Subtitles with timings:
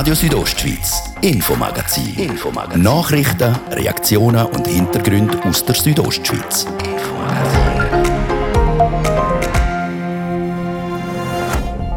[0.00, 2.14] Radio Südostschweiz, Infomagazin.
[2.16, 2.80] Infomagazin.
[2.80, 6.66] Nachrichten, Reaktionen und Hintergründe aus der Südostschweiz.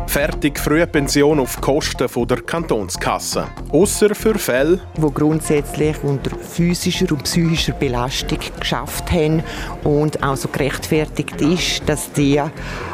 [0.07, 3.47] Fertig frühe Pension auf Kosten der Kantonskasse.
[3.71, 9.41] Außer für Fälle, die grundsätzlich unter physischer und psychischer Belastung geschafft haben
[9.85, 12.41] und auch so gerechtfertigt ist, dass die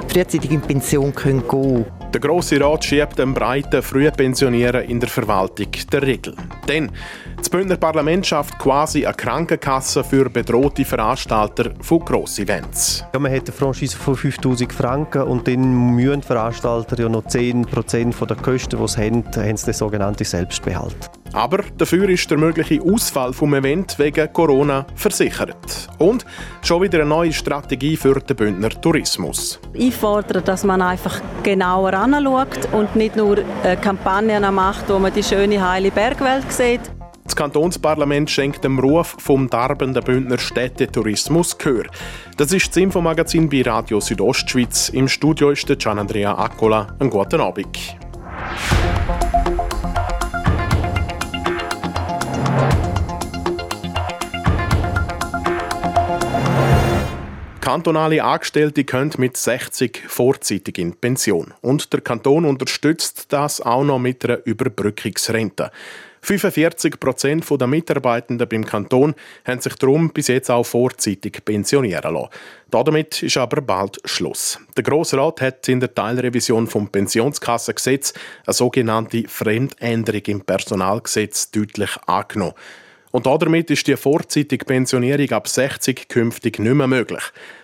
[0.07, 1.98] frühzeitig in Pension gehen können.
[2.11, 6.33] Der Grosse Rat schiebt den breiten Frühpensionieren in der Verwaltung der Regel.
[6.67, 6.91] Denn
[7.39, 13.05] das Bündner Parlament schafft quasi eine Krankenkasse für bedrohte Veranstalter von Grossevents.
[13.13, 18.25] Ja, man hat eine Franchise von 5000 Franken und dann müssen Veranstalter ja noch 10%
[18.25, 21.09] der Kosten, die sie haben, haben sie den sogenannten Selbstbehalt.
[21.31, 25.87] Aber dafür ist der mögliche Ausfall vom Event wegen Corona versichert.
[25.99, 26.25] Und
[26.61, 29.59] schon wieder eine neue Strategie für den Bündner Tourismus.
[29.73, 33.37] Ich fordere, dass man einfach genauer anschaut und nicht nur
[33.81, 36.81] Kampagnen macht, wo man die schöne heile Bergwelt sieht.
[37.29, 41.85] Das Kantonsparlament schenkt dem Ruf vom darbenden Bündner Städtetourismus Gehör.
[42.37, 44.89] Das ist das Infomagazin bei Radio Südostschweiz.
[44.89, 46.87] Im Studio ist der Gian Andrea Accola.
[46.99, 47.77] Einen guten Abend.
[57.61, 61.53] Kantonale Angestellte können mit 60 vorzeitig in Pension.
[61.61, 65.69] Und der Kanton unterstützt das auch noch mit einer Überbrückungsrente.
[66.21, 69.15] 45 Prozent der Mitarbeitenden beim Kanton
[69.45, 72.29] haben sich darum bis jetzt auch vorzeitig pensionieren lassen.
[72.71, 74.59] Damit ist aber bald Schluss.
[74.75, 78.13] Der Grosse Rat hat in der Teilrevision vom Pensionskassengesetz
[78.45, 82.53] eine sogenannte Fremdänderung im Personalgesetz deutlich angenommen.
[83.11, 87.23] Und damit ist die vorzeitige Pensionierung ab 60 künftig nicht mehr möglich.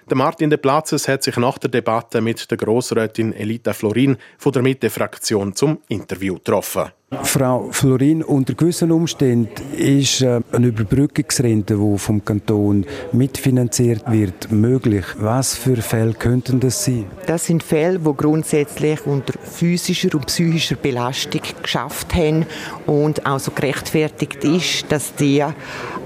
[0.09, 4.51] Der Martin de Platzes hat sich nach der Debatte mit der Grossrätin Elita Florin von
[4.53, 6.91] der Mitte-Fraktion zum Interview getroffen.
[7.23, 15.05] Frau Florin, unter gewissen Umständen ist äh, eine Überbrückungsrente, die vom Kanton mitfinanziert wird, möglich.
[15.17, 17.05] Was für Fälle könnten das sein?
[17.27, 22.45] Das sind Fälle, die grundsätzlich unter physischer und psychischer Belastung geschafft haben
[22.85, 25.43] und auch so gerechtfertigt ist, dass die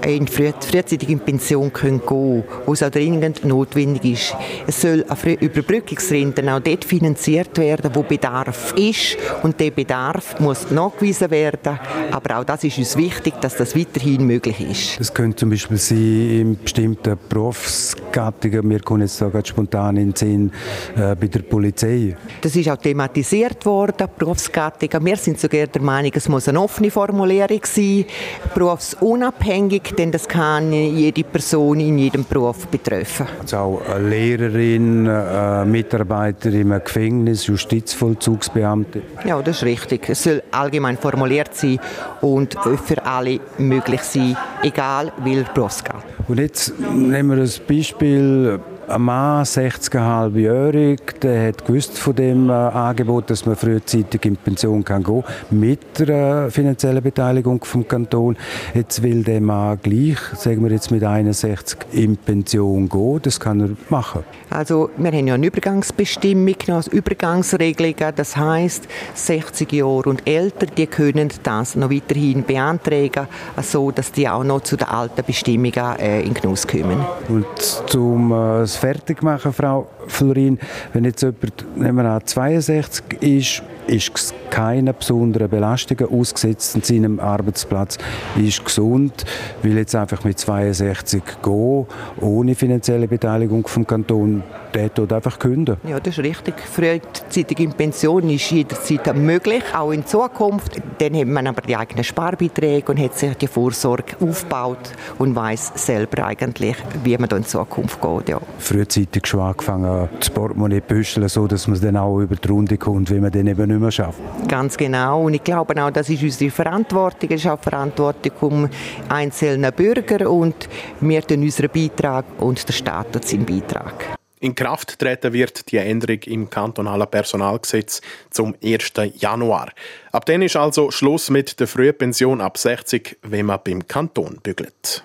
[0.06, 4.36] in früh, frühzeitig in Pension können gehen, wo es auch dringend notwendig ist.
[4.68, 10.72] Es soll eine Überbrückungsrente auch dort finanziert werden, wo Bedarf ist und der Bedarf muss
[11.00, 11.80] nachgewiesen werden.
[12.12, 15.00] Aber auch das ist uns wichtig, dass das weiterhin möglich ist.
[15.00, 18.70] Das könnte zum Beispiel sein in bestimmten Berufsgattungen.
[18.70, 20.52] Wir kommen jetzt da spontan in den Sinn
[20.96, 22.16] äh, bei der Polizei.
[22.42, 25.06] Das ist auch thematisiert worden, Berufsgattungen.
[25.06, 28.06] Wir sind sogar der Meinung, es muss eine offene Formulierung sein,
[28.54, 33.28] berufsunabhängig, denn das kann jede Person in jedem Beruf betreffen.
[33.40, 39.02] Also auch eine Lehrerin, eine Mitarbeiter im Gefängnis, Justizvollzugsbeamte.
[39.26, 40.10] Ja, das ist richtig.
[40.10, 41.80] Es soll allgemein formuliert sein
[42.22, 46.04] und für alle möglich sein, egal welcher Berufsgrad.
[46.28, 52.54] Und jetzt nehmen wir das Beispiel ein Mann, 60,5-jährig, der hat gewusst von dem äh,
[52.54, 58.36] Angebot, dass man frühzeitig in Pension kann gehen mit der äh, finanziellen Beteiligung vom Kanton.
[58.74, 63.20] Jetzt will der Mann gleich, sagen wir jetzt mit 61, in Pension gehen.
[63.22, 64.24] Das kann er machen.
[64.50, 68.14] Also wir haben ja eine Übergangsbestimmung, also Übergangsregelungen.
[68.16, 73.28] Das heißt, 60 Jahre und älter, die können das noch weiterhin beantragen,
[73.62, 77.06] so dass die auch noch zu den alten Bestimmungen äh, in Genuss kommen.
[77.28, 77.46] Und
[77.88, 80.58] zum äh, fertig machen, Frau Florin.
[80.94, 87.20] Wenn jetzt jemand, nehmen wir an, 62 ist, ist keine besonderen Belastungen ausgesetzt an seinem
[87.20, 87.98] Arbeitsplatz,
[88.38, 89.26] ist gesund,
[89.62, 91.86] will jetzt einfach mit 62 gehen,
[92.22, 95.78] ohne finanzielle Beteiligung vom Kanton, der tut einfach künden.
[95.88, 96.56] Ja, das ist richtig.
[96.60, 100.82] Frühzeitig in Pension ist jederzeit möglich, auch in Zukunft.
[101.00, 105.74] Dann hat man aber die eigenen Sparbeiträge und hat sich die Vorsorge aufgebaut und weiß
[105.76, 108.30] selber eigentlich, wie man da in Zukunft geht.
[108.30, 108.40] Ja.
[108.60, 113.10] Frühzeitig schon angefangen, das Portemonnaie büscheln, so dass man dann auch über die Runde kommt,
[113.10, 114.20] wie man dann eben nicht mehr schafft.
[114.48, 115.24] Ganz genau.
[115.24, 117.30] Und ich glaube auch, das ist unsere Verantwortung.
[117.32, 118.70] Es ist auch Verantwortung um
[119.10, 124.20] einzelne Bürger und wir tun unseren Beitrag und der Staat tut seinen Beitrag.
[124.42, 128.94] In Kraft treten wird die Änderung im kantonalen Personalgesetz zum 1.
[129.16, 129.72] Januar.
[130.14, 135.04] Ab dann ist also Schluss mit der Frühpension ab 60, wenn man beim Kanton bügelt.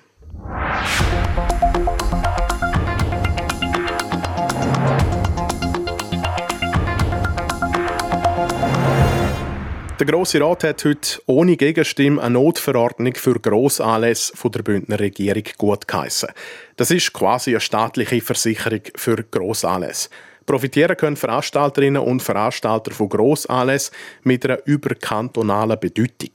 [10.01, 15.45] Der Grosse Rat hat heute ohne Gegenstimme eine Notverordnung für Grossanlässe von der Bündner Regierung
[15.57, 16.31] gut geheissen.
[16.75, 20.09] Das ist quasi eine staatliche Versicherung für Grossanlässe.
[20.47, 23.95] Profitieren können Veranstalterinnen und Veranstalter von Grossanlässen
[24.25, 26.33] mit einer überkantonalen Bedeutung.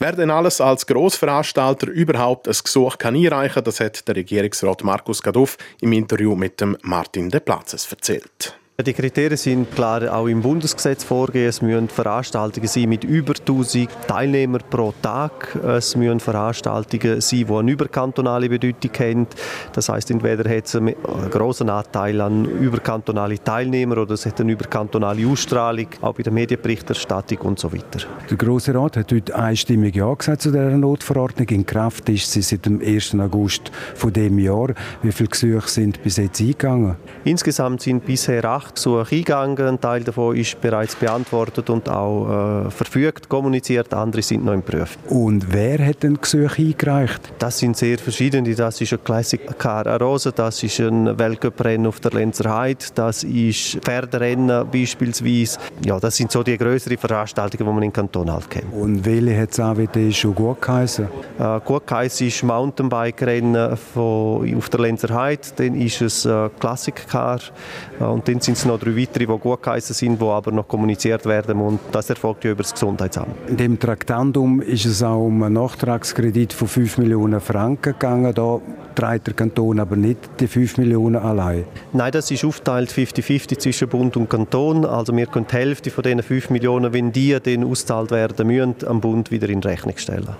[0.00, 5.22] Wer denn alles als Grossveranstalter überhaupt ein Gesuch kann einreichen das hat der Regierungsrat Markus
[5.22, 8.58] Gaduff im Interview mit dem Martin De Platzes erzählt.
[8.84, 11.48] Die Kriterien sind klar auch im Bundesgesetz vorgegeben.
[11.48, 15.56] Es müssen Veranstaltungen sein mit über 1000 Teilnehmern pro Tag.
[15.64, 19.26] Es müssen Veranstaltungen sein, die eine überkantonale Bedeutung haben.
[19.72, 20.94] Das heißt, entweder hat es einen
[21.30, 27.38] großen Anteil an überkantonalen Teilnehmern oder es hat eine überkantonale Ausstrahlung, auch bei der Medienberichterstattung
[27.38, 28.06] und so weiter.
[28.28, 31.48] Der Grosse Rat hat heute einstimmig Ja gesagt zu dieser Notverordnung.
[31.48, 33.14] In Kraft ist sie seit dem 1.
[33.14, 34.74] August von dem Jahr.
[35.00, 36.96] Wie viele Gesuche sind bis jetzt eingegangen?
[37.24, 39.66] Insgesamt sind bisher acht Nachgesuche eingegangen.
[39.66, 43.92] Ein Teil davon ist bereits beantwortet und auch äh, verfügt, kommuniziert.
[43.94, 44.98] Andere sind noch im Prüf.
[45.08, 47.32] Und wer hat denn Gesuche eingereicht?
[47.38, 48.54] Das sind sehr verschiedene.
[48.54, 53.24] Das ist ein Classic Car Arosa, das ist ein Weltcuprennen auf der Lenzer Heide, das
[53.24, 55.58] ist Pferderennen beispielsweise.
[55.84, 58.72] Ja, das sind so die größeren Veranstaltungen, die man im Kanton halt kennt.
[58.72, 61.08] Und welche hat es AWD schon gut geheißen?
[61.38, 67.40] Äh, gut geheißen ist Mountainbike-Rennen auf der Lenzer Heide, dann ist es äh, Classic Car
[68.00, 70.50] äh, und dann sind sind es noch drei weitere, die gut geheißen sind, die aber
[70.50, 73.28] noch kommuniziert werden und das erfolgt ja über das Gesundheitsamt.
[73.48, 78.32] In dem Traktandum ist es auch um einen Nachtragskredit von 5 Millionen Franken gegangen.
[78.34, 78.60] Da
[78.94, 81.64] trägt der Kanton aber nicht die 5 Millionen allein.
[81.92, 84.84] Nein, das ist aufteilt 50-50 zwischen Bund und Kanton.
[84.84, 88.76] Also wir können die Hälfte von diesen 5 Millionen, wenn die dann ausgezahlt werden müssen,
[88.86, 90.34] am Bund wieder in Rechnung stellen.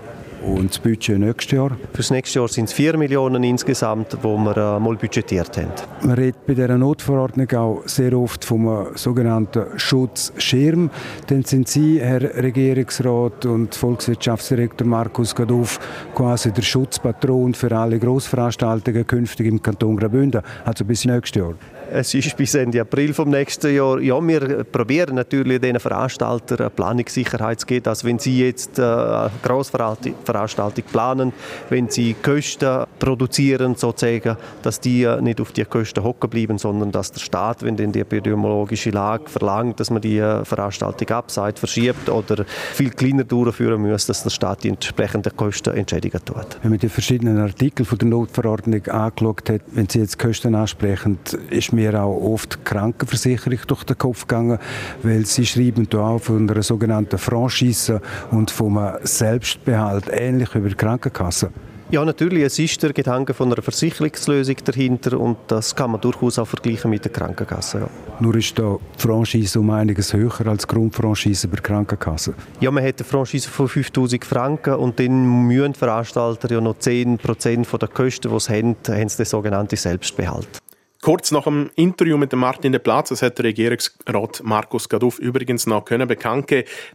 [0.47, 1.69] Und das Budget nächstes Jahr?
[1.69, 5.71] Für das nächste Jahr sind es 4 Millionen insgesamt, die wir äh, mal budgetiert haben.
[6.01, 10.89] Man redet bei dieser Notverordnung auch sehr oft vom sogenannten Schutzschirm.
[11.27, 15.79] Dann sind Sie, Herr Regierungsrat und Volkswirtschaftsdirektor Markus Gaduff,
[16.15, 21.55] quasi der Schutzpatron für alle Grossveranstaltungen künftig im Kanton Graubünden, also bis nächstes Jahr.
[21.89, 23.99] Es ist bis Ende April vom nächsten Jahr.
[23.99, 30.83] Ja, wir probieren natürlich den Veranstaltern Planungssicherheit zu geben, dass wenn sie jetzt eine Grossveranstaltung
[30.91, 31.31] planen,
[31.69, 37.11] wenn sie Kosten produzieren sozusagen, dass die nicht auf die Kosten hocken bleiben, sondern dass
[37.11, 42.45] der Staat, wenn denn die epidemiologische Lage verlangt, dass man die Veranstaltung abseit, verschiebt oder
[42.73, 46.57] viel kleiner durchführen muss, dass der Staat die entsprechenden Kosten entschädigen tut.
[46.61, 51.19] Wenn man die verschiedenen Artikel von der Notverordnung angeschaut hat, wenn Sie jetzt Kosten ansprechen,
[51.49, 54.59] ist mir auch oft Krankenversicherung durch den Kopf gegangen,
[55.03, 58.01] weil sie schreiben da auch von einer sogenannten Franchise
[58.31, 61.51] und vom Selbstbehalt, ähnlich über die Krankenkasse.
[61.89, 62.43] Ja, natürlich.
[62.43, 66.91] Es ist der Gedanke von einer Versicherungslösung dahinter und das kann man durchaus auch vergleichen
[66.91, 67.79] mit der Krankenkasse.
[67.79, 67.89] Ja.
[68.19, 72.33] Nur ist da die Franchise um einiges höher als die Grundfranchise bei der Krankenkasse.
[72.59, 77.77] Ja, man hat eine Franchise von 5000 Franken und dann müssen Veranstalter ja noch 10%
[77.77, 80.61] der Kosten, die sie haben, haben sie den sogenannten Selbstbehalt.
[81.01, 85.67] Kurz nach dem Interview mit dem Martin de Platz, es hat Regierungsrat Markus Gaduff übrigens
[85.67, 86.47] noch können bekannt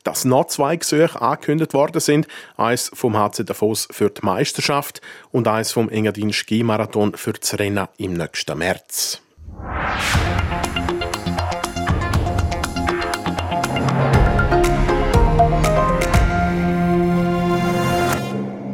[0.02, 2.26] dass noch zwei Gesuche angekündigt worden sind.
[2.56, 5.00] Eins vom HC Davos für die Meisterschaft
[5.31, 9.22] und eins vom Engadin Skimarathon für das Rennen im nächsten März.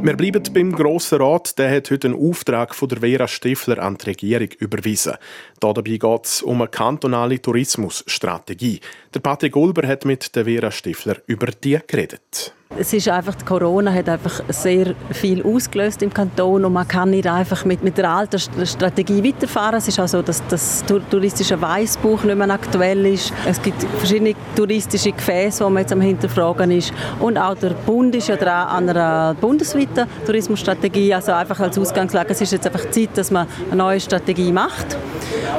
[0.09, 1.59] Wir bleiben beim Grossen Rat.
[1.59, 5.19] Der hat heute einen Auftrag von der Vera Stifler an die Regierung überwiesen.
[5.61, 8.81] Dabei geht es um eine kantonale Tourismusstrategie.
[9.13, 12.55] Der Patrick Ulber hat mit der Vera Stifler über die geredet.
[12.77, 17.27] Es ist einfach, Corona hat einfach sehr viel ausgelöst im Kanton und man kann nicht
[17.27, 19.77] einfach mit, mit der alten Strategie weiterfahren.
[19.77, 23.33] Es ist auch so, dass das touristische Weißbuch nicht mehr aktuell ist.
[23.47, 26.93] Es gibt verschiedene touristische Gefäße, die man jetzt am Hinterfragen ist.
[27.21, 31.15] Und auch der Bund ist ja dran an einer bundesweiten Tourismusstrategie.
[31.15, 34.97] Also einfach als Ausgangslage, es ist jetzt einfach Zeit, dass man eine neue Strategie macht.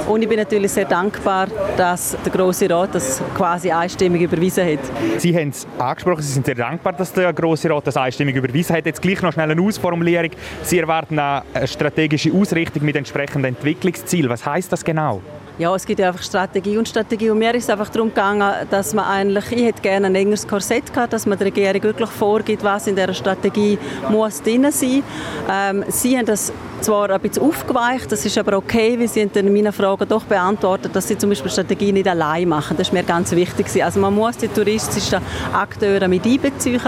[0.08, 4.80] Und ich bin natürlich sehr dankbar, dass der Grosse Rat das quasi einstimmig überwiesen hat.
[5.18, 8.76] Sie haben es angesprochen, Sie sind sehr dankbar, dass der Grosse Rat das einstimmig überwiesen
[8.76, 8.86] hat.
[8.86, 10.32] Jetzt gleich noch schnell eine Ausformulierung.
[10.64, 14.30] Sie erwarten eine strategische Ausrichtung mit entsprechenden Entwicklungszielen.
[14.30, 15.22] Was heißt das genau?
[15.60, 17.30] Ja, es gibt ja einfach Strategie und Strategie.
[17.30, 20.48] Und mir ist es einfach darum gegangen, dass man eigentlich, ich hätte gerne ein engeres
[20.48, 23.78] Korsett gehabt, dass man der Regierung wirklich vorgibt, was in dieser Strategie
[24.10, 25.04] muss drin sein.
[25.52, 29.54] Ähm, Sie haben das zwar ein bisschen aufgeweicht, das ist aber okay, weil Sie in
[29.54, 32.78] meinen Fragen doch beantwortet, dass Sie zum Beispiel Strategie nicht allein machen.
[32.78, 33.84] Das ist mir ganz wichtig.
[33.84, 35.20] Also man muss die touristischen
[35.54, 36.80] Akteure mit einbeziehen.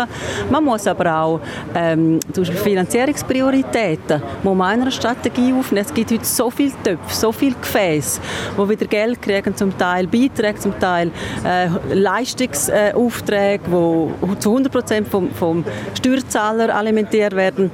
[0.49, 1.41] Man muss aber auch
[1.75, 5.85] ähm, zum Beispiel Finanzierungsprioritäten muss man einer Strategie aufnehmen.
[5.85, 8.21] Es gibt heute so viele Töpfe, so viele Gefäße,
[8.63, 11.11] die wieder Geld kriegen, zum Teil Beiträge, zum Teil
[11.45, 15.63] äh, Leistungsaufträge, die zu 100 Prozent vom, vom
[15.97, 17.71] Steuerzahler alimentiert werden.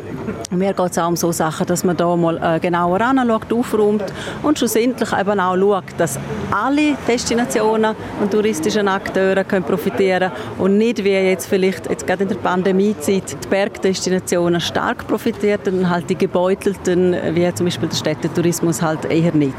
[0.51, 4.05] Mir geht es auch um so Sachen, dass man da mal äh, genauer anschaut, aufräumt
[4.43, 6.19] und schlussendlich eben auch schaut, dass
[6.51, 12.29] alle Destinationen und touristischen Akteure können profitieren und nicht wie jetzt vielleicht jetzt gerade in
[12.29, 18.81] der Pandemiezeit die Bergdestinationen stark profitieren und halt die gebeutelten, wie zum Beispiel der Städtetourismus
[18.81, 19.55] halt eher nicht.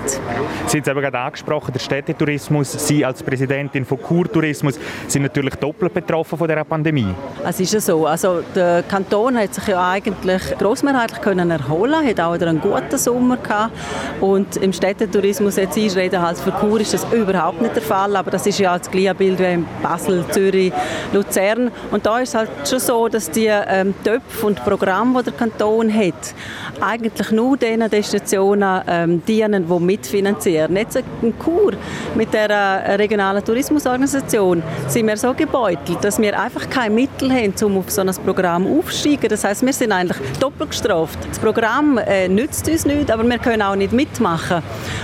[0.66, 6.38] Sie haben gerade angesprochen, der Städtetourismus, Sie als Präsidentin von Kurtourismus sind natürlich doppelt betroffen
[6.38, 7.14] von der Pandemie.
[7.44, 12.20] Es ist ja so, also der Kanton hat sich ja eigentlich grossmehrheitlich können erholen, hat
[12.20, 13.72] auch wieder einen guten Sommer gehabt.
[14.20, 18.30] Und im Städtetourismus jetzt einreden halt für Kur ist das überhaupt nicht der Fall, aber
[18.30, 20.72] das ist ja das gleiche Bild wie in Basel, Zürich,
[21.12, 21.70] Luzern.
[21.90, 25.92] Und da ist halt schon so, dass die ähm, Töpfe und Programme, die der Kanton
[25.92, 26.34] hat,
[26.80, 30.72] eigentlich nur den Destinationen ähm, dienen, die mitfinanzieren.
[30.72, 31.72] Nicht so in Kur
[32.14, 37.54] mit der äh, regionalen Tourismusorganisation sind wir so gebeutelt, dass wir einfach keine Mittel haben,
[37.62, 39.28] um auf so ein Programm aufzusteigen.
[39.28, 41.18] Das heißt, wir sind eigentlich doppelt gestraft.
[41.28, 44.62] Das Programm äh, nützt uns nicht, aber wir können auch nicht mitmachen.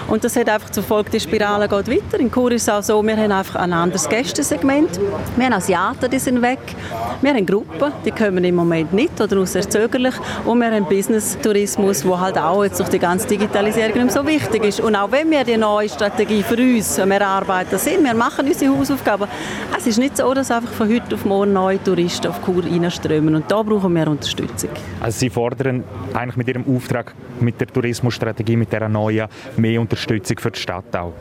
[0.08, 2.20] Und das hat einfach zur Folge, die Spirale geht weiter.
[2.20, 5.00] In Kur ist es auch so, wir haben einfach ein anderes Gästesegment.
[5.36, 6.60] Wir haben Asiaten, die sind weg.
[7.22, 10.14] Wir haben Gruppen, die kommen im Moment nicht oder nur sehr zögerlich.
[10.44, 14.64] Und wir haben Business-Tourismus, wo halt auch jetzt durch die ganze Digitalisierung nicht so wichtig
[14.64, 14.80] ist.
[14.80, 18.76] Und auch wenn wir die neue Strategie für uns am Erarbeiten sind, wir machen unsere
[18.76, 19.28] Hausaufgaben,
[19.76, 23.34] es ist nicht so, dass einfach von heute auf morgen neue Touristen auf Kur reinströmen.
[23.34, 24.70] Und da brauchen wir Unterstützung.
[25.00, 30.38] Also Sie fordern eigentlich mit Ihrem Auftrag, mit der Tourismusstrategie, mit der neuen, mehr Unterstützung
[30.38, 31.12] für die Stadt auch?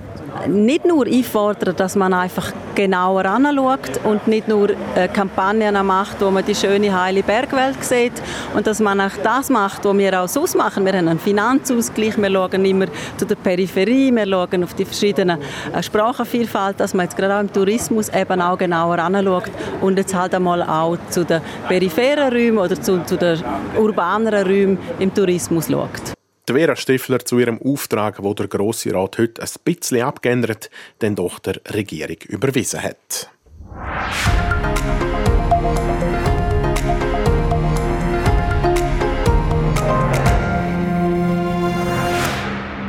[0.47, 6.31] Nicht nur einfordern, dass man einfach genauer anschaut und nicht nur äh, Kampagnen macht, wo
[6.31, 8.13] man die schöne, heile Bergwelt sieht
[8.55, 10.85] und dass man auch das macht, was wir auch sonst machen.
[10.85, 12.85] Wir haben einen Finanzausgleich, wir schauen immer
[13.17, 15.39] zu der Peripherie, wir schauen auf die verschiedenen
[15.73, 20.13] äh, Sprachenvielfalt, dass man jetzt gerade auch im Tourismus eben auch genauer anschaut und jetzt
[20.13, 23.41] halt einmal auch zu den peripheren Räumen oder zu, zu den
[23.77, 26.13] urbaneren Räumen im Tourismus schaut.
[26.49, 30.69] Die Vera Stifler zu ihrem Auftrag, wo der Grosse Rat heute ein bisschen abgeändert,
[31.01, 33.29] den doch der Regierung überwiesen hat.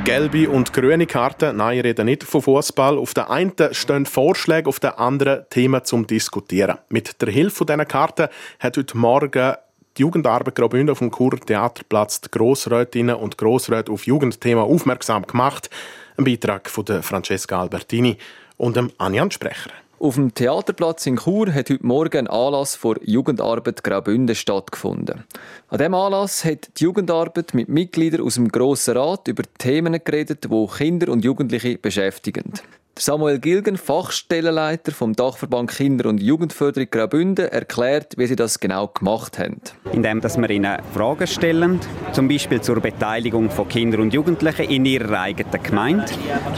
[0.04, 2.98] Gelbe und grüne Karten, nein, ich rede nicht von Fußball.
[2.98, 6.76] Auf der einen stehen Vorschläge, auf der anderen Themen zum Diskutieren.
[6.90, 8.28] Mit der Hilfe dieser Karten
[8.60, 9.54] hat heute Morgen
[9.96, 15.70] die Jugendarbeit Graubünden auf dem Kur Theaterplatz die Grossrätinnen und Grossräte auf Jugendthema aufmerksam gemacht.
[16.18, 18.18] Ein Beitrag von Francesca Albertini
[18.58, 19.70] und dem Anjan Sprecher.
[20.00, 25.24] Auf dem Theaterplatz in Chur hat heute Morgen ein Anlass vor Jugendarbeit Graubünden stattgefunden.
[25.68, 30.44] An diesem Anlass hat die Jugendarbeit mit Mitgliedern aus dem Grossen Rat über Themen geredet,
[30.50, 32.52] die Kinder und Jugendliche beschäftigen.
[32.96, 39.36] Samuel Gilgen, Fachstellenleiter vom Dachverband Kinder- und Jugendförderung Graubünden, erklärt, wie sie das genau gemacht
[39.36, 39.60] haben.
[39.92, 41.80] Indem dass wir ihnen Fragen stellen,
[42.12, 46.06] zum Beispiel zur Beteiligung von Kindern und Jugendlichen in ihrer eigenen Gemeinde.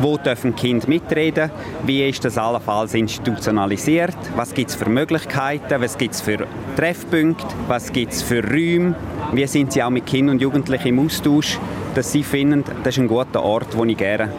[0.02, 1.50] Wo dürfen Kinder mitreden?
[1.86, 4.16] Wie ist das allenfalls institutionalisiert?
[4.36, 5.80] Was gibt es für Möglichkeiten?
[5.80, 7.46] Was gibt es für Treffpunkte?
[7.66, 8.94] Was gibt es für Räume?
[9.32, 11.58] Wie sind sie auch mit Kindern und Jugendlichen im Austausch?
[11.96, 14.30] Dass sie finden, das ist ein guter Ort, wo ich gerne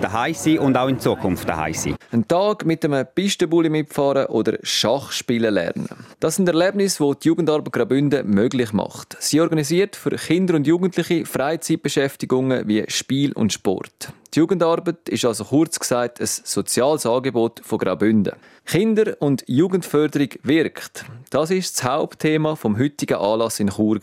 [0.00, 1.96] daheim sein und auch in Zukunft daheim sein.
[2.12, 5.88] Ein Tag mit einem Pistenbully mitfahren oder Schach spielen lernen.
[6.20, 9.16] Das sind Erlebnisse, die die Jugendarbeit Graubünden möglich macht.
[9.18, 14.12] Sie organisiert für Kinder und Jugendliche Freizeitbeschäftigungen wie Spiel und Sport.
[14.32, 18.34] Die Jugendarbeit ist also kurz gesagt ein soziales Angebot von Graubünden.
[18.64, 21.04] Kinder- und Jugendförderung wirkt.
[21.30, 23.98] Das ist das Hauptthema vom heutigen Anlass in Chur.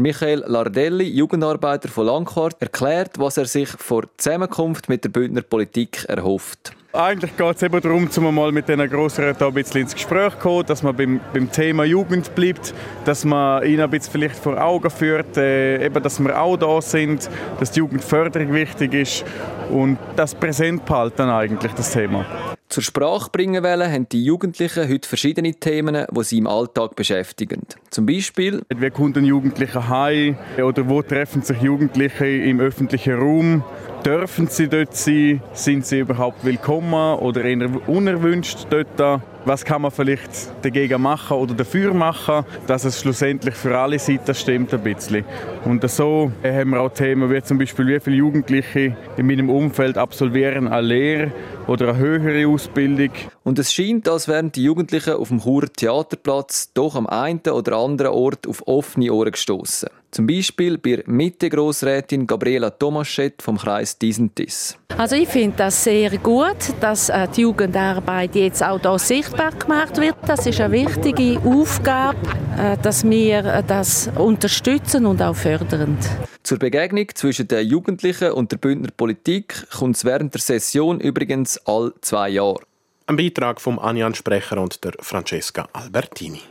[0.00, 6.04] Michael Lardelli, Jugendarbeiter von Langquart, erklärt, was er sich vor Zusammenkunft mit der Bündner Politik
[6.08, 6.74] erhofft.
[6.94, 10.38] Eigentlich geht es eben darum, um mal mit diesen Grossräten ein bisschen ins Gespräch zu
[10.40, 12.74] kommen, dass man beim, beim, Thema Jugend bleibt,
[13.06, 16.82] dass man ihnen ein bisschen vielleicht vor Augen führt, äh, eben, dass wir auch da
[16.82, 19.24] sind, dass die Jugendförderung wichtig ist
[19.70, 22.26] und das präsent behalten eigentlich, das Thema.
[22.72, 27.66] Zur Sprache bringen wollen, haben die Jugendlichen heute verschiedene Themen, die sie im Alltag beschäftigen.
[27.90, 30.38] Zum Beispiel Wie kommt ein Jugendlicher heim?
[30.56, 33.62] Oder wo treffen sich Jugendliche im öffentlichen Raum?
[34.04, 35.40] Dürfen sie dort sein?
[35.52, 39.22] Sind sie überhaupt willkommen oder eher unerwünscht dort?
[39.44, 44.34] Was kann man vielleicht dagegen machen oder dafür machen, dass es schlussendlich für alle Seiten
[44.34, 45.24] stimmt ein bisschen.
[45.64, 49.96] Und so haben wir auch Themen wie zum Beispiel, wie viele Jugendliche in meinem Umfeld
[49.96, 51.32] absolvieren eine Lehre
[51.68, 53.10] oder eine höhere Ausbildung.
[53.44, 57.76] Und es scheint, als wären die Jugendlichen auf dem Churer Theaterplatz doch am einen oder
[57.76, 59.88] anderen Ort auf offene Ohren gestoßen.
[60.12, 64.76] Zum Beispiel bei Mitte-Grossrätin Gabriela Tomaschett vom Kreis Disentis.
[64.98, 69.96] Also ich finde das sehr gut, dass äh, die Jugendarbeit jetzt auch hier sichtbar gemacht
[69.98, 70.16] wird.
[70.26, 72.18] Das ist eine wichtige Aufgabe,
[72.58, 75.96] äh, dass wir äh, das unterstützen und auch fördern.
[76.42, 81.58] Zur Begegnung zwischen den Jugendlichen und der Bündner Politik kommt es während der Session übrigens
[81.66, 82.60] all zwei Jahre.
[83.06, 86.42] Ein Beitrag vom Anjan Sprecher und der Francesca Albertini.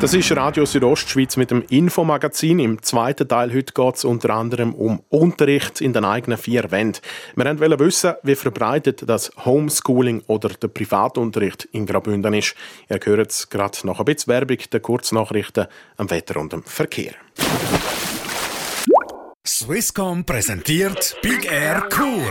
[0.00, 2.58] Das ist Radio Südostschweiz mit dem Infomagazin.
[2.58, 7.02] Im zweiten Teil heute geht es unter anderem um Unterricht in den eigenen vier Wänden.
[7.36, 12.54] Wir wollen wissen, wie verbreitet das Homeschooling oder der Privatunterricht in Graubünden ist.
[12.88, 15.66] Ihr hört es gerade nach ein bisschen Werbung, der Kurznachrichten
[15.98, 17.12] am Wetter und dem Verkehr.
[19.60, 22.22] Swisscom präsentiert Big Air Kur.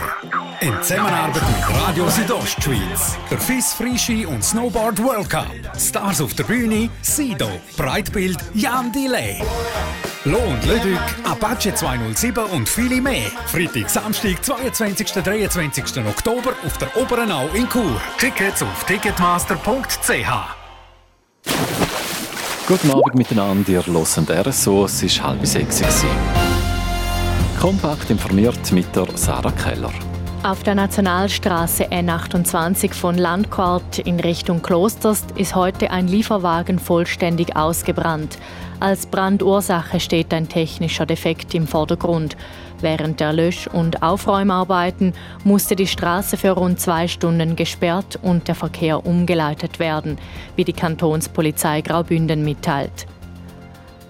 [0.60, 3.16] In Zusammenarbeit mit Radio Südostschweiz.
[3.30, 5.46] Der FIS Frischi und Snowboard World Cup.
[5.78, 9.40] Stars auf der Bühne, Sido, Breitbild, Jan Delay.
[10.24, 13.30] Lohn Lüdück, Apache 207 und viele mehr.
[13.46, 15.12] Freitag, Samstag, 22.
[15.12, 16.04] 23.
[16.04, 18.00] Oktober auf der Oberenau in Chur.
[18.18, 20.32] Tickets auf ticketmaster.ch.
[22.66, 25.80] Guten Abend miteinander, ihr hört RSO, es war halb sechs.
[27.60, 29.92] Kompakt informiert mit der Sarah Keller.
[30.42, 38.38] Auf der Nationalstraße N28 von Landquart in Richtung Klosters ist heute ein Lieferwagen vollständig ausgebrannt.
[38.80, 42.34] Als Brandursache steht ein technischer Defekt im Vordergrund.
[42.80, 45.12] Während der Lösch- und Aufräumarbeiten
[45.44, 50.16] musste die Straße für rund zwei Stunden gesperrt und der Verkehr umgeleitet werden,
[50.56, 53.06] wie die Kantonspolizei Graubünden mitteilt.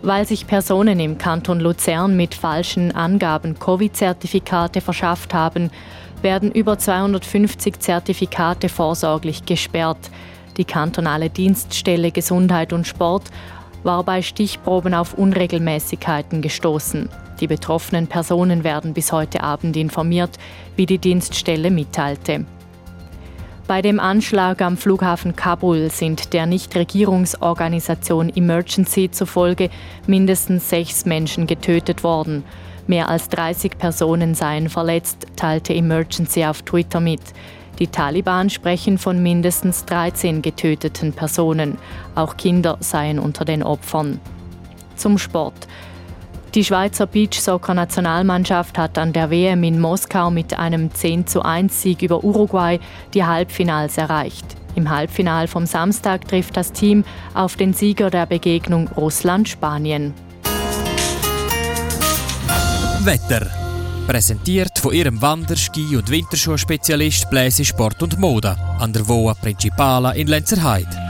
[0.02, 5.70] Weil sich Personen im Kanton Luzern mit falschen Angaben Covid-Zertifikate verschafft haben,
[6.22, 10.10] werden über 250 Zertifikate vorsorglich gesperrt.
[10.56, 13.24] Die kantonale Dienststelle Gesundheit und Sport
[13.82, 17.08] war bei Stichproben auf Unregelmäßigkeiten gestoßen.
[17.40, 20.38] Die betroffenen Personen werden bis heute Abend informiert,
[20.76, 22.44] wie die Dienststelle mitteilte.
[23.70, 29.70] Bei dem Anschlag am Flughafen Kabul sind der Nichtregierungsorganisation Emergency zufolge
[30.08, 32.42] mindestens sechs Menschen getötet worden.
[32.88, 37.20] Mehr als 30 Personen seien verletzt, teilte Emergency auf Twitter mit.
[37.78, 41.78] Die Taliban sprechen von mindestens 13 getöteten Personen.
[42.16, 44.18] Auch Kinder seien unter den Opfern.
[44.96, 45.68] Zum Sport.
[46.54, 52.02] Die Schweizer Beachsoccer-Nationalmannschaft hat an der WM in Moskau mit einem 10 zu 1 Sieg
[52.02, 52.80] über Uruguay
[53.14, 54.56] die Halbfinals erreicht.
[54.74, 60.12] Im Halbfinal vom Samstag trifft das Team auf den Sieger der Begegnung Russland-Spanien.
[63.04, 63.46] Wetter.
[64.08, 70.10] Präsentiert von ihrem Wander-, Ski- und Winterschuhspezialist Bläse Sport und Mode an der Voa Principala
[70.12, 71.09] in Lenzerheide.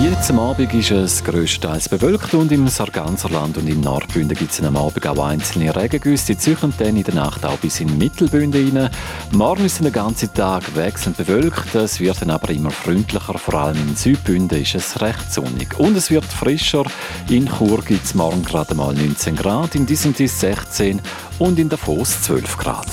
[0.00, 4.62] Jetzt am Abend ist es grösstenteils bewölkt und im Sarganserland und in Nordbünden gibt es
[4.62, 6.26] am Abend auch einzelne Regengüsse.
[6.26, 8.90] Die ziehen dann in der Nacht auch bis in Mittelbünden rein.
[9.32, 11.74] Morgen ist es den ganzen Tag wechselnd bewölkt.
[11.74, 13.38] Es wird dann aber immer freundlicher.
[13.38, 15.76] Vor allem in Südbünden ist es recht sonnig.
[15.78, 16.84] Und es wird frischer.
[17.28, 21.00] In Chur gibt es morgen gerade mal 19 Grad, in diesem 16
[21.40, 22.86] und in Davos 12 Grad.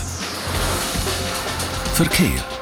[1.94, 2.55] Verkehr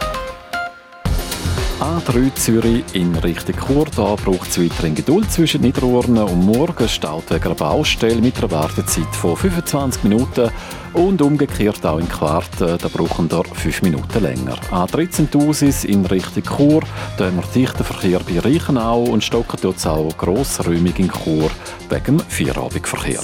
[1.83, 3.85] A3 Zürich in Richtung Chur.
[3.93, 6.87] Da braucht es weiterhin Geduld zwischen Niederurne und Morgen.
[6.87, 10.49] Staut wegen einer Baustelle mit einer Wartezeit von 25 Minuten.
[10.93, 14.55] Und umgekehrt auch in Quarten, da brauchen wir 5 Minuten länger.
[14.71, 16.83] A13 Tausis in Richtung Chur.
[17.17, 21.51] Da haben wir dichten Verkehr bei Reichenau und stocken dort auch grossräumig in Chur
[21.89, 23.19] wegen dem Feierabendverkehr.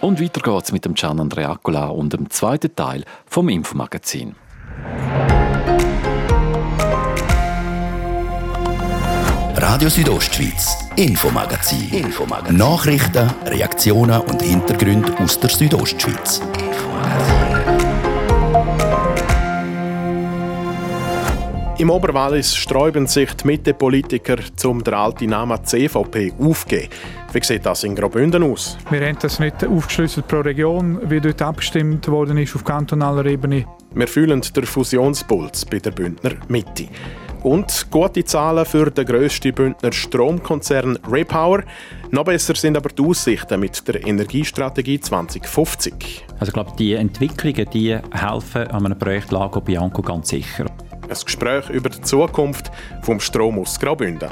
[0.00, 4.34] Und weiter geht's mit dem Gian Andreacola und dem zweiten Teil vom Infomagazin.
[9.56, 11.88] Radio Südostschweiz, Infomagazin.
[11.90, 12.56] Infomagazin.
[12.56, 16.40] Nachrichten, Reaktionen und Hintergründe aus der Südostschweiz.
[21.76, 26.88] Im Oberwallis sträuben sich die Mitte-Politiker, um den alten Namen CVP aufzugeben.
[27.32, 28.78] Wie sieht das in Graubünden aus?
[28.90, 33.66] Wir haben das nicht aufgeschlüsselt pro Region, wie dort abgestimmt worden ist auf kantonaler Ebene.
[33.94, 36.88] Wir fühlen den Fusionspuls bei der Bündner Mitte.
[37.44, 41.62] Und gute Zahlen für den grössten Bündner Stromkonzern Repower.
[42.10, 46.26] Noch besser sind aber die Aussichten mit der Energiestrategie 2050.
[46.40, 50.66] Also ich glaube, die Entwicklungen die helfen an einem Projekt Lago Bianco ganz sicher.
[51.08, 54.30] Ein Gespräch über die Zukunft vom Strom aus Graubünden.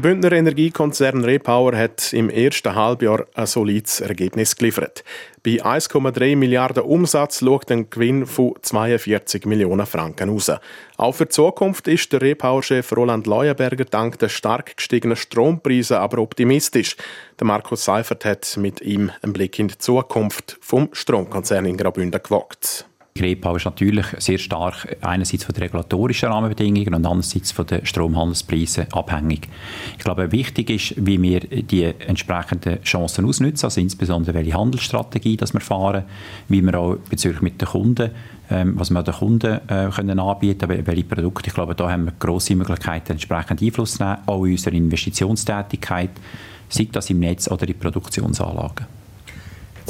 [0.00, 5.04] Der Bündner Energiekonzern Repower hat im ersten Halbjahr ein solides Ergebnis geliefert.
[5.42, 10.50] Bei 1,3 Milliarden Umsatz schaut ein Gewinn von 42 Millionen Franken aus.
[10.96, 16.22] Auch für die Zukunft ist der Repower-Chef Roland Leuenberger dank der stark gestiegenen Strompreise aber
[16.22, 16.96] optimistisch.
[17.38, 22.22] Der Markus Seifert hat mit ihm einen Blick in die Zukunft vom Stromkonzern in Graubünden
[22.22, 22.86] gewagt.
[23.18, 28.92] Repower ist natürlich sehr stark einerseits von den regulatorischen Rahmenbedingungen und andererseits von den Stromhandelspreisen
[28.92, 29.48] abhängig.
[29.98, 35.52] Ich glaube, wichtig ist, wie wir die entsprechenden Chancen ausnutzen, also insbesondere welche Handelsstrategie dass
[35.52, 36.04] wir fahren,
[36.48, 38.10] wie wir auch bezüglich mit den Kunden
[38.50, 41.48] ähm, was wir den Kunden äh, können anbieten können, welche Produkte.
[41.48, 46.10] Ich glaube, da haben wir grosse Möglichkeiten, entsprechend Einfluss zu nehmen, auch in unserer Investitionstätigkeit,
[46.68, 48.99] sei das im Netz oder in Produktionsanlagen.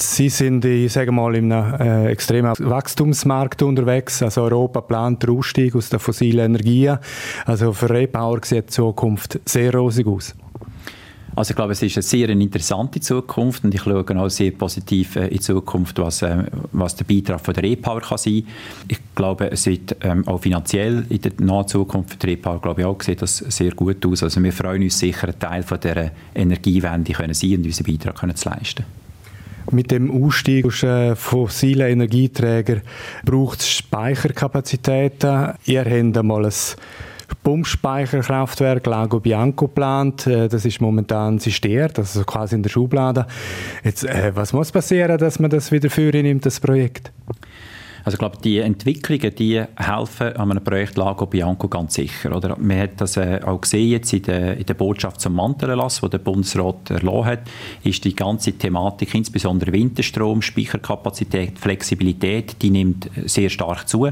[0.02, 4.22] Sie sind, ich sage mal, in einem äh, extremen Wachstumsmarkt unterwegs.
[4.22, 6.98] Also Europa plant den Ausstieg aus den fossilen Energien.
[7.44, 10.34] Also für Repower sieht die Zukunft sehr rosig aus.
[11.36, 15.16] Also ich glaube, es ist eine sehr interessante Zukunft und ich schaue auch sehr positiv
[15.16, 18.46] äh, in die Zukunft, was, äh, was der Beitrag von der E-Power kann sein.
[18.88, 22.80] Ich glaube, es wird ähm, auch finanziell in der nahen Zukunft für die E-Power, glaube
[22.80, 24.22] ich, auch sieht das sehr gut aus.
[24.22, 28.16] Also wir freuen uns sicher, ein Teil von der Energiewende können sein und unseren Beitrag
[28.16, 28.99] können zu leisten.
[29.72, 32.82] Mit dem Ausstieg aus äh, fossilen Energieträgern
[33.24, 35.54] braucht es Speicherkapazitäten.
[35.64, 36.52] Ihr habt einmal ein
[37.42, 40.26] Pumpspeicherkraftwerk Lago Bianco geplant.
[40.26, 43.26] Äh, das ist momentan sistiert, also quasi in der Schublade.
[43.84, 47.12] Jetzt, äh, was muss passieren, dass man das wieder führen nimmt, das Projekt?
[48.04, 52.34] Also ich glaube, die Entwicklungen, die helfen an einem Projekt Lago Bianco ganz sicher.
[52.34, 52.56] Oder?
[52.58, 56.08] Man hat das äh, auch gesehen jetzt in der, in der Botschaft zum Mantelerlass, wo
[56.08, 57.40] der Bundesrat erlassen hat,
[57.82, 64.08] ist die ganze Thematik, insbesondere Winterstrom, Speicherkapazität, Flexibilität, die nimmt sehr stark zu.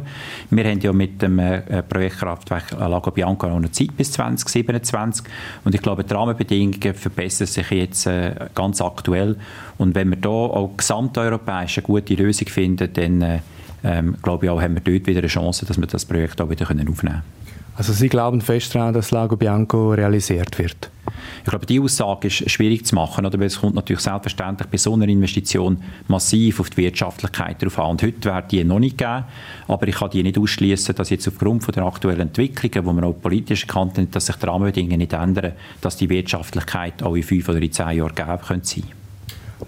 [0.51, 5.25] Wir haben ja mit dem äh, Projektkraftwerk Lago Bianco noch eine Zeit bis 2027
[5.65, 9.37] und ich glaube, die Rahmenbedingungen verbessern sich jetzt äh, ganz aktuell
[9.79, 13.39] und wenn wir da auch gesamteuropäisch eine gute Lösung finden, dann äh,
[13.85, 16.51] ähm, glaube ich auch, haben wir dort wieder eine Chance, dass wir das Projekt auch
[16.51, 17.23] wieder aufnehmen können.
[17.79, 20.91] Also Sie glauben fest daran, dass Lago Bianco realisiert wird?
[21.45, 23.39] Ich glaube, die Aussage ist schwierig zu machen, oder?
[23.39, 27.93] weil es kommt natürlich selbstverständlich bei so einer Investition massiv auf die Wirtschaftlichkeit darauf an.
[27.93, 29.23] Und heute wird die noch nicht geben,
[29.69, 33.05] aber ich kann die nicht ausschließen, dass jetzt aufgrund von der aktuellen Entwicklungen, wo man
[33.05, 37.23] auch politisch erkannt hat, dass sich die Rahmenbedingungen nicht ändern, dass die Wirtschaftlichkeit auch in
[37.23, 38.83] fünf oder in zehn Jahren geben könnte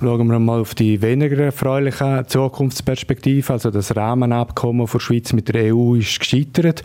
[0.02, 3.52] Schauen wir mal auf die weniger erfreuliche Zukunftsperspektive.
[3.52, 6.82] Also das Rahmenabkommen der Schweiz mit der EU ist gescheitert.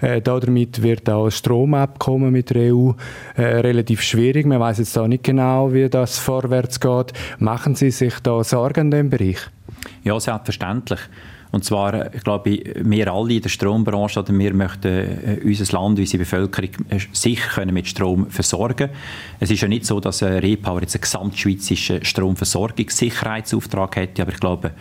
[0.00, 2.90] Äh, damit wird auch das Stromabkommen mit der EU
[3.36, 4.46] äh, relativ schwierig.
[4.46, 7.12] Man weiß jetzt auch nicht genau, wie das vorwärts geht.
[7.38, 9.38] Machen Sie sich da Sorgen in diesem Bereich?
[10.02, 11.00] Ja, selbstverständlich.
[11.52, 15.98] Und zwar, ich glaube, wir alle in der Strombranche, oder wir möchten äh, unser Land,
[15.98, 18.90] unsere Bevölkerung äh, sicher können mit Strom versorgen
[19.38, 24.40] Es ist ja nicht so, dass äh, Repower jetzt einen gesamtschweizerischen Stromversorgungssicherheitsauftrag hätte, aber ich
[24.40, 24.72] glaube,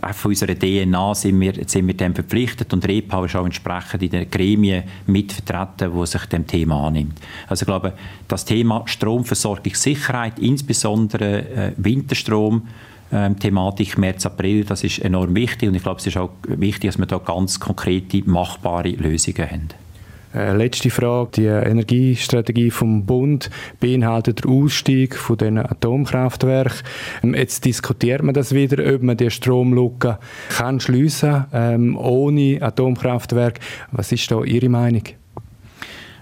[0.00, 4.02] auch von unserer DNA sind wir, sind wir dem verpflichtet und Repower ist auch entsprechend
[4.02, 7.18] in den Gremien mitvertreten, wo sich dem Thema annimmt.
[7.48, 7.92] Also ich glaube,
[8.28, 12.62] das Thema Stromversorgungssicherheit, insbesondere Winterstrom,
[13.14, 16.90] ähm, Thematik März, April, das ist enorm wichtig und ich glaube, es ist auch wichtig,
[16.90, 19.68] dass wir da ganz konkrete, machbare Lösungen haben.
[20.34, 21.30] Äh, letzte Frage.
[21.36, 26.82] Die Energiestrategie vom Bund beinhaltet den Ausstieg von den Atomkraftwerken.
[27.22, 33.60] Ähm, jetzt diskutiert man das wieder, ob man die Stromlücke kann schliessen ähm, ohne Atomkraftwerk.
[33.92, 35.04] Was ist da Ihre Meinung?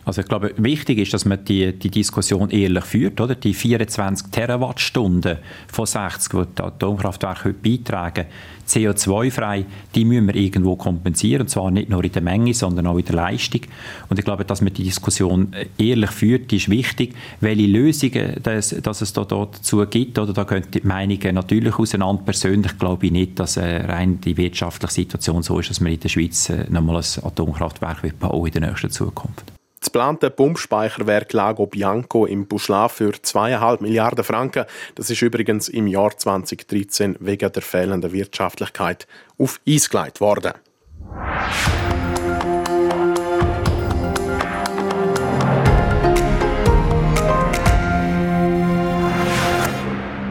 [0.04, 3.20] Also ich glaube, wichtig ist, dass man die, die Diskussion ehrlich führt.
[3.20, 3.36] Oder?
[3.36, 5.38] Die 24 Terawattstunden
[5.68, 8.26] von 60, die die Atomkraftwerke heute beitragen,
[8.66, 11.42] CO2-frei, die müssen wir irgendwo kompensieren.
[11.42, 13.60] Und zwar nicht nur in der Menge, sondern auch in der Leistung.
[14.08, 17.14] Und ich glaube, dass man die Diskussion ehrlich führt, ist wichtig.
[17.40, 22.22] Welche Lösungen das, dass es da, dazu gibt, oder da gehen die Meinungen natürlich auseinander.
[22.24, 26.00] Persönlich glaube ich nicht, dass äh, rein die wirtschaftliche Situation so ist, dass man in
[26.00, 29.52] der Schweiz äh, nochmal ein Atomkraftwerk wird bauen in der nächsten Zukunft.
[29.82, 34.64] Das geplante Pumpspeicherwerk Lago Bianco im Buschlaf für 2,5 Milliarden Franken,
[34.94, 40.52] das ist übrigens im Jahr 2013 wegen der fehlenden Wirtschaftlichkeit auf Eis gelegt worden.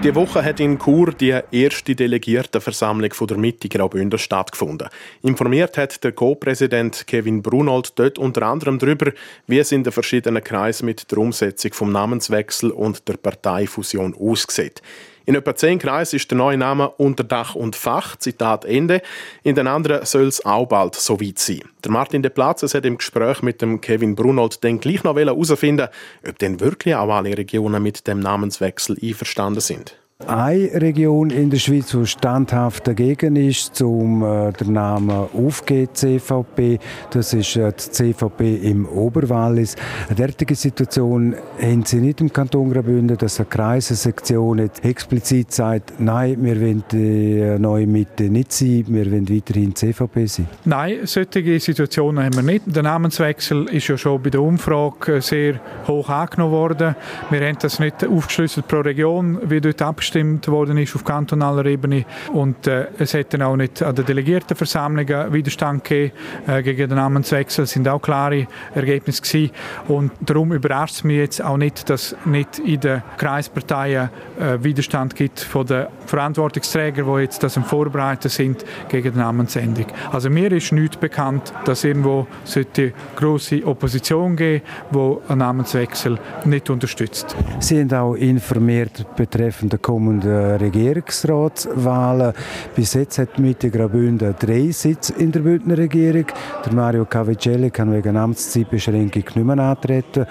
[0.04, 4.90] Die Woche hat in Chur die erste Delegiertenversammlung der Mitte Graubünden stattgefunden.
[5.22, 9.12] Informiert hat der Co-Präsident Kevin Brunold dort unter anderem darüber,
[9.46, 14.82] wie es in den verschiedenen Kreisen mit der Umsetzung vom Namenswechsel und der Parteifusion aussieht.
[15.26, 19.02] In etwa zehn Kreisen ist der neue Name unter Dach und Fach, Zitat Ende.
[19.44, 21.62] In den anderen soll es auch bald so weit sein.
[21.84, 25.88] Der Martin de Platzes hat im Gespräch mit dem Kevin Brunold dann gleich noch herausfinden
[26.28, 30.01] ob denn wirklich auch alle Regionen mit dem Namenswechsel einverstanden sind.
[30.28, 36.80] Eine Region in der Schweiz, die standhaft dagegen ist, um äh, den Namen aufgeben, CVP,
[37.10, 39.76] das ist äh, die CVP im Oberwallis.
[40.08, 45.94] Eine derartige Situation haben sie nicht im Kanton Graubünden, dass eine Kreisensektion jetzt explizit sagt,
[46.00, 50.48] nein, wir wollen die äh, neue Mitte nicht sein, wir wollen weiterhin CVP sein.
[50.66, 52.64] Nein, solche Situationen haben wir nicht.
[52.68, 56.96] Der Namenswechsel ist ja schon bei der Umfrage sehr hoch angenommen worden.
[57.32, 61.66] Wir haben das nicht aufgeschlüsselt pro Region, wie dort abgestimmt abgestimmt worden ist auf kantonaler
[61.66, 66.14] Ebene und äh, es hat auch nicht an den Delegiertenversammlungen Widerstand gegeben
[66.48, 67.64] äh, gegen den Namenswechsel.
[67.64, 68.46] Es sind auch klare
[68.76, 69.52] Ergebnisse gewesen.
[69.88, 75.16] und darum überrascht es mich jetzt auch nicht, dass nicht in den Kreisparteien äh, Widerstand
[75.16, 79.92] gibt von den Verantwortungsträgern, die jetzt das im Vorbereiten sind gegen die Namensänderung.
[80.12, 84.62] Also mir ist nicht bekannt, dass irgendwo sollte große Opposition geben,
[84.94, 87.34] die einen Namenswechsel nicht unterstützt.
[87.60, 92.34] Sie sind auch informiert betreffend der kommenden Regierungsratswahlen.
[92.76, 96.26] Bis jetzt hat Mitte Graubünden drei Sitze in der Bündner Regierung.
[96.66, 100.26] Der Mario Cavicelli kann wegen Amtszeitbeschränkung nicht mehr antreten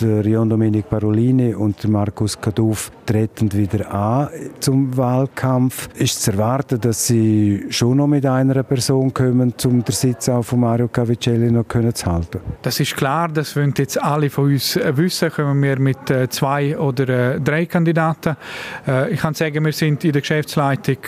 [0.00, 4.28] der Jon Domenic Parolini und der Markus Kaduff treten wieder an
[4.60, 5.88] zum Wahlkampf.
[5.94, 10.42] Ist zu erwarten, dass sie schon noch mit einer Person kommen, um den Sitz auch
[10.42, 12.40] von Mario Cavicelli noch zu halten?
[12.62, 15.30] Das ist klar, das wollen jetzt alle von uns wissen.
[15.30, 18.36] Kommen wir mit äh, zwei oder äh, drei Kandidaten.
[19.04, 20.98] Äh, ich kann sagen, wir sind in der Geschäftsleitung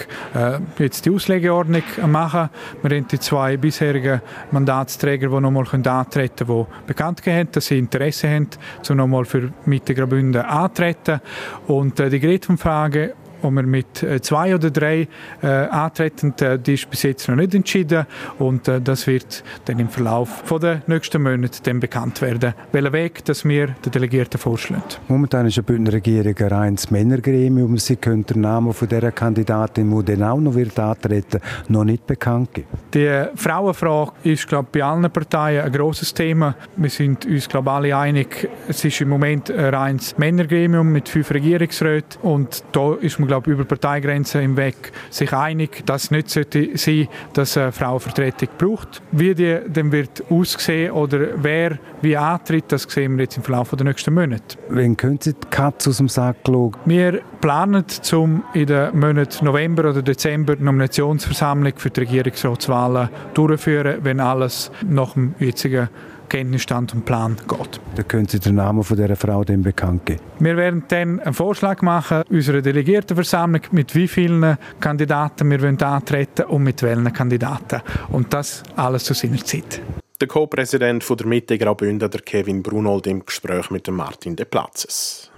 [0.79, 2.51] jetzt die Auslegeordnung am machen.
[2.83, 7.67] Wir haben die zwei bisherigen Mandatsträger, die noch mal antreten können, die bekannt haben, dass
[7.67, 8.49] sie Interesse haben
[8.89, 11.21] um nochmal für Mitte Graubünden antreten.
[11.67, 13.15] Und äh, die Gretchenfrage
[13.47, 15.07] wo wir mit äh, zwei oder drei
[15.43, 18.07] äh, antreten, äh, die ist bis jetzt noch nicht entschieden
[18.39, 22.93] und äh, das wird dann im Verlauf von der nächsten Monate dann bekannt werden, welchen
[22.93, 24.83] Weg das wir den Delegierten vorschlagen.
[25.09, 27.79] Momentan ist die Bündner Regierung ein reines Männergremium.
[27.79, 32.07] Sie können den Namen von dieser Kandidatin, die dann auch noch wird antreten, noch nicht
[32.07, 32.69] bekannt geben.
[32.93, 36.57] Die Frauenfrage ist, glaube bei allen Parteien ein grosses Thema.
[36.77, 41.31] Wir sind uns, glaube alle einig, es ist im Moment ein reines Männergremium mit fünf
[41.31, 46.31] Regierungsräten und da ist man man, glaube über Parteigrenzen hinweg sich einig, dass es nicht
[46.31, 49.03] sollte sein dass eine Frauenvertretung braucht.
[49.13, 53.71] Wie die dann wird aussehen oder wer wie antritt, das sehen wir jetzt im Verlauf
[53.71, 54.57] der nächsten Monate.
[54.69, 56.77] Wann können Sie die Katze aus dem Sack schauen?
[56.85, 63.99] Wir planen, um in den Monaten November oder Dezember die Nominationsversammlung für die Regierungsratswahlen durchzuführen,
[64.03, 65.89] wenn alles nach dem jetzigen
[66.29, 67.81] Kenntnisstand und Plan geht.
[67.95, 70.21] Dann können Sie den Namen von dieser Frau dann bekannt geben.
[70.39, 76.47] Wir werden dann einen Vorschlag machen, unserer Delegiertenversammlung, mit wie vielen Kandidaten wir wollen antreten
[76.47, 77.83] und mit welchen Kandidaten.
[78.09, 79.81] Und das alles zu seiner Zeit.
[80.21, 85.31] Der Co-Präsident der Mitte Graubünden, der Kevin Brunold, im Gespräch mit Martin De Platzes.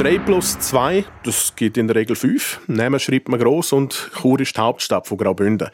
[0.00, 2.60] 3 plus 2, das gibt in der Regel 5.
[2.68, 5.68] Nehmen schreibt man gross und Chur ist die Hauptstadt von Graubünden.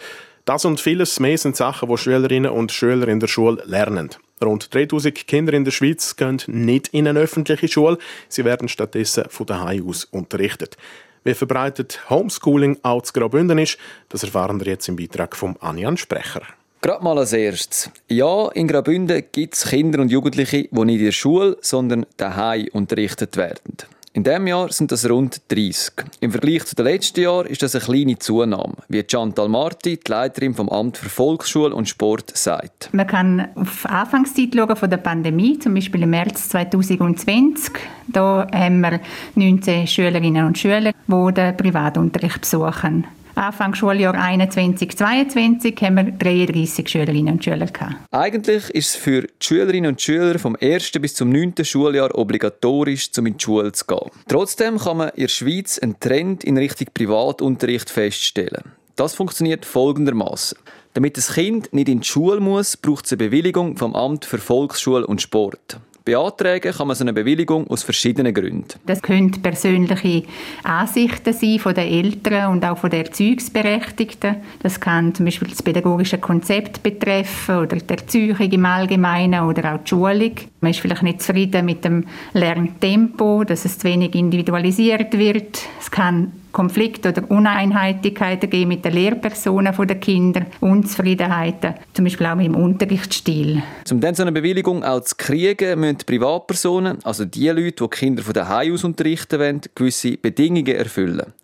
[0.44, 4.10] Das und vieles mehr sind Sachen, die Schülerinnen und Schüler in der Schule lernen.
[4.42, 7.98] Rund 3000 Kinder in der Schweiz gehen nicht in eine öffentliche Schule.
[8.28, 10.76] Sie werden stattdessen von daheim aus unterrichtet.
[11.22, 15.96] Wie verbreitet Homeschooling auch zu Graubünden ist, das erfahren wir jetzt im Beitrag vom Anjan
[15.96, 16.42] Sprecher.
[16.80, 17.92] Gerade mal als erstes.
[18.08, 22.66] Ja, in Graubünden gibt es Kinder und Jugendliche, die nicht in der Schule, sondern daheim
[22.72, 23.76] unterrichtet werden.
[24.16, 25.92] In diesem Jahr sind das rund 30.
[26.20, 30.10] Im Vergleich zu den letzten Jahren ist das eine kleine Zunahme, wie Chantal Marti, die
[30.10, 32.88] Leiterin vom Amt für Volksschule und Sport, sagt.
[32.92, 37.74] Man kann auf die Anfangszeit schauen von der Pandemie, zum Beispiel im März 2020.
[38.08, 39.00] Da haben wir
[39.34, 43.06] 19 Schülerinnen und Schüler, die den Privatunterricht besuchen.
[43.36, 47.96] Anfang Schuljahr 21, 22 haben wir 33 Schülerinnen und Schüler gehabt.
[48.10, 50.92] Eigentlich ist es für die Schülerinnen und Schüler vom 1.
[50.92, 51.52] bis zum 9.
[51.62, 54.10] Schuljahr obligatorisch, um in die Schule zu gehen.
[54.26, 58.72] Trotzdem kann man in der Schweiz einen Trend in Richtung Privatunterricht feststellen.
[58.96, 60.56] Das funktioniert folgendermaßen.
[60.94, 64.38] Damit das Kind nicht in die Schule muss, braucht es eine Bewilligung vom Amt für
[64.38, 65.78] Volksschule und Sport.
[66.06, 68.78] Beantragen kann man so eine Bewilligung aus verschiedenen Gründen.
[68.86, 70.22] Das können persönliche
[70.62, 74.36] Ansichten sein von den Eltern und auch von den Erziehungsberechtigten.
[74.62, 79.78] Das kann zum Beispiel das pädagogische Konzept betreffen oder die Erziehung im Allgemeinen oder auch
[79.82, 80.32] die Schulung.
[80.60, 85.58] Man ist vielleicht nicht zufrieden mit dem Lerntempo, dass es zu wenig individualisiert wird.
[85.80, 92.38] Es kann Konflikte oder Uneinheitlichkeiten geben mit den Lehrpersonen der Kinder, Unzufriedenheiten, zum Beispiel auch
[92.38, 93.62] im Unterrichtsstil.
[93.90, 98.22] Um dann so eine Bewilligung auch zu kriegen, müssen Privatpersonen, also die Leute, die Kinder
[98.22, 101.34] von daheim aus unterrichten wollen, gewisse Bedingungen erfüllen.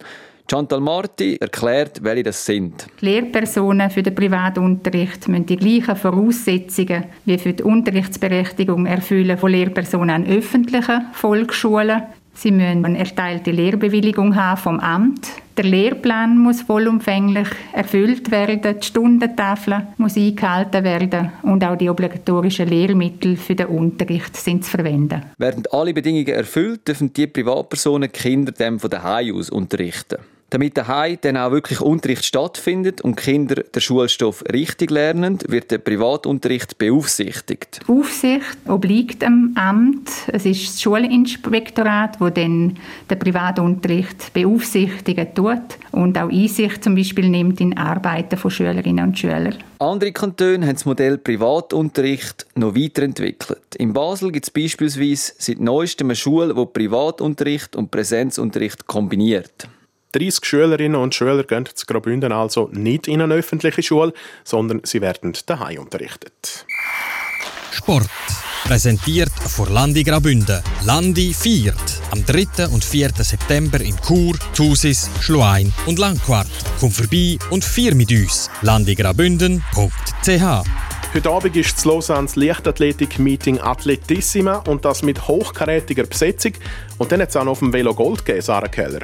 [0.50, 2.86] Chantal Marti erklärt, welche das sind.
[3.02, 9.50] Die Lehrpersonen für den Privatunterricht müssen die gleichen Voraussetzungen wie für die Unterrichtsberechtigung erfüllen von
[9.50, 12.02] Lehrpersonen an öffentlichen Volksschulen.
[12.34, 15.28] Sie müssen eine erteilte Lehrbewilligung haben vom Amt.
[15.56, 22.68] Der Lehrplan muss vollumfänglich erfüllt werden, die Stundentafel muss eingehalten werden und auch die obligatorischen
[22.68, 25.22] Lehrmittel für den Unterricht sind zu verwenden.
[25.36, 30.16] Werden alle Bedingungen erfüllt, dürfen die Privatpersonen Kinder dem von daheim aus unterrichten.
[30.52, 35.78] Damit daheim dann auch wirklich Unterricht stattfindet und Kinder den Schulstoff richtig lernen, wird der
[35.78, 37.80] Privatunterricht beaufsichtigt.
[37.88, 40.10] Die Aufsicht obliegt dem Amt.
[40.26, 42.76] Es ist das Schulinspektorat, wo dann
[43.08, 49.18] den Privatunterricht beaufsichtigen tut und auch Einsicht zum Beispiel nimmt in Arbeiten von Schülerinnen und
[49.18, 49.56] Schülern.
[49.78, 53.74] Andere Kantone haben das Modell Privatunterricht noch weiterentwickelt.
[53.78, 59.66] In Basel gibt es beispielsweise seit neuestem eine Schule, die Privatunterricht und Präsenzunterricht kombiniert.
[60.12, 64.12] 30 Schülerinnen und Schüler gehen zu Graubünden also nicht in eine öffentliche Schule,
[64.44, 66.66] sondern sie werden daheim unterrichtet.
[67.72, 68.10] Sport.
[68.64, 70.62] Präsentiert von Landi Graubünden.
[70.84, 72.68] Landi viert am 3.
[72.68, 73.10] und 4.
[73.18, 76.46] September in Chur, Thusis, Schluein und Langquart.
[76.78, 78.50] Komm vorbei und vier mit uns.
[78.62, 80.62] landigraubünden.ch
[81.14, 86.52] Heute Abend ist das Lausanne Leichtathletik-Meeting Athletissima und das mit hochkarätiger Besetzung.
[86.96, 89.00] Und dann hat es auch noch auf dem Velo Gold gegeben, Sarah Keller.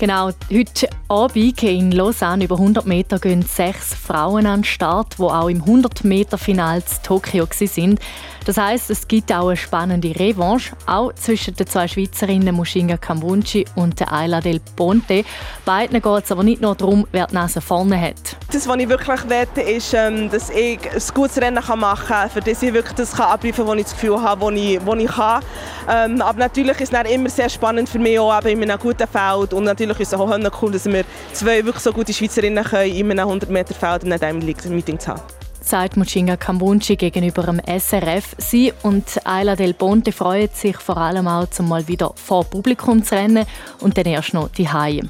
[0.00, 5.22] Genau, heute Abend in Lausanne über 100 Meter gehen sechs Frauen an den Start, die
[5.22, 7.98] auch im 100 Meter Final zu Tokio waren.
[8.46, 13.64] Das heißt, es gibt auch eine spannende Revanche, auch zwischen den zwei Schweizerinnen Mushinga Kambunchi
[13.74, 15.24] und der Ayla Del Ponte.
[15.64, 18.37] Beiden geht es aber nicht nur darum, wer die Nase vorne hat.
[18.50, 22.40] Das, was ich wirklich wette, ist, ähm, dass ich ein gutes Rennen machen kann, für
[22.40, 25.06] das ich wirklich das abliefern kann, was ich das Gefühl habe, was ich, was ich
[25.10, 25.42] kann.
[25.86, 29.52] Ähm, aber natürlich ist es immer sehr spannend für mich, auch in einem guten Feld.
[29.52, 30.30] Und natürlich ist es auch
[30.62, 34.12] cool, dass wir zwei wirklich so gute Schweizerinnen können, in einem 100 Meter Feld in
[34.14, 35.20] einem Meeting zu haben
[35.60, 38.34] sagt Muchinga Kambunchi gegenüber dem SRF.
[38.38, 43.04] Sie und Ayla Del Ponte freuen sich vor allem auch, zum mal wieder vor Publikum
[43.04, 43.44] zu rennen
[43.80, 45.02] und dann erst noch die Haie.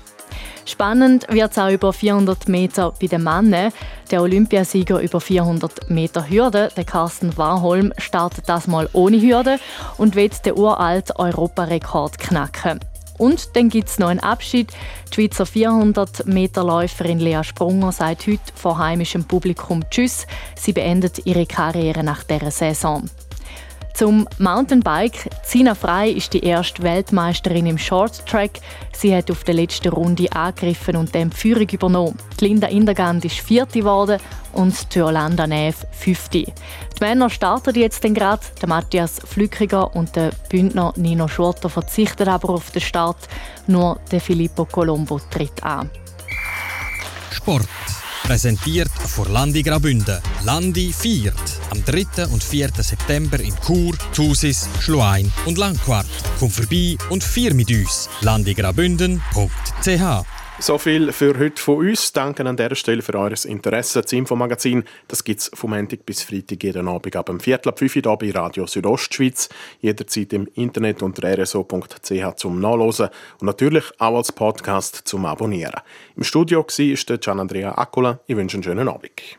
[0.69, 3.73] Spannend wird es auch über 400 Meter bei den Männern.
[4.11, 9.59] Der Olympiasieger über 400 Meter Hürde, der Carsten Warholm, startet das mal ohne Hürde
[9.97, 12.81] und wird den uralten Europarekord knacken.
[13.17, 14.71] Und dann gibt es noch einen Abschied.
[15.11, 20.27] Die Schweizer 400-Meter-Läuferin Lea Sprunger sagt heute vor heimischem Publikum Tschüss.
[20.55, 23.09] Sie beendet ihre Karriere nach dieser Saison.
[23.99, 25.29] Zum Mountainbike.
[25.43, 28.61] Zina Frei ist die erste Weltmeisterin im Short Track.
[28.93, 32.17] Sie hat auf der letzten Runde angegriffen und dem Führung übernommen.
[32.39, 34.21] Die Linda Indergand ist vierte geworden
[34.53, 36.45] und die Yolanda Neff fünfte.
[36.45, 36.55] Die
[37.01, 38.47] Männer starten jetzt gerade.
[38.63, 43.29] Der Matthias Flückiger und der Bündner Nino Schurter verzichten aber auf den Start.
[43.67, 45.91] Nur der Filippo Colombo tritt an.
[47.33, 47.67] Sport.
[48.29, 50.21] Präsentiert von Landi Graubünden.
[50.45, 51.35] Landi viert
[51.71, 52.27] am 3.
[52.27, 52.69] und 4.
[52.77, 56.07] September in Chur, Thusis, Schluein und Langquart.
[56.39, 58.11] Komm vorbei und vier mit uns.
[58.21, 62.13] landigraubünden.ch so viel für heute von uns.
[62.13, 64.03] Danke an dieser Stelle für eures Interesse.
[64.03, 64.85] Das Infomagazin
[65.25, 68.31] gibt es vom Montag bis Freitag jeden Abend ab dem Viertel ab 5 Uhr bei
[68.31, 69.49] Radio Südostschweiz.
[69.81, 73.09] Jederzeit im Internet unter rso.ch zum Nachlesen
[73.41, 75.81] und natürlich auch als Podcast zum Abonnieren.
[76.17, 78.21] Im Studio war Gian Andrea Accola.
[78.27, 79.39] Ich wünsche einen schönen Abend.